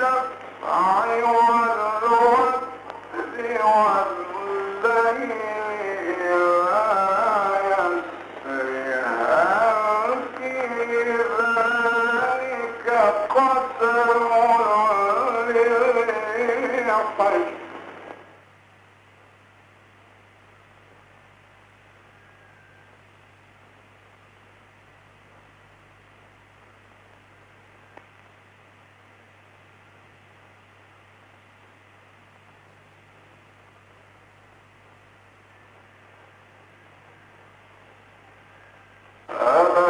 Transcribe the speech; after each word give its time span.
شفعي 0.00 1.22
Ah, 39.42 39.89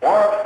One 0.00 0.37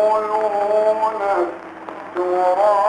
يأكلون 0.00 1.20
التراب 2.16 2.79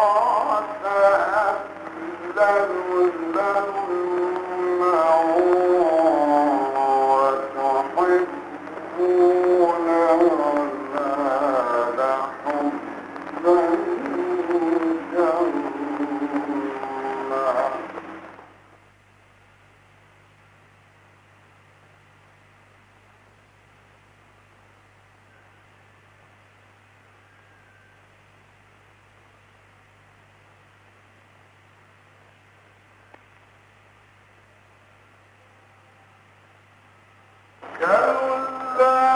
Canta! 37.82 39.11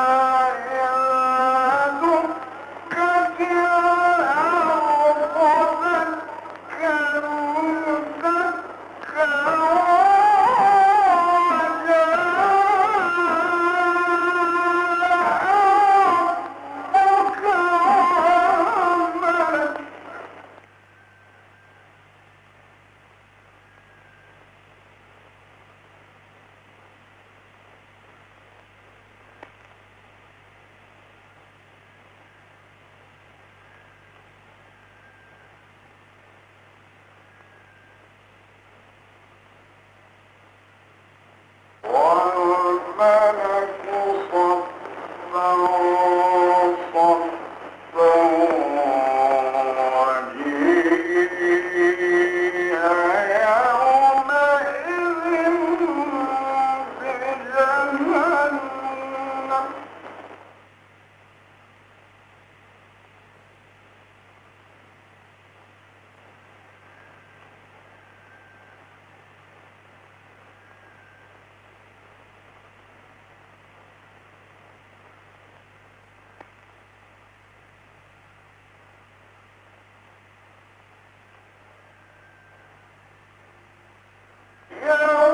Yeah. 84.85 85.24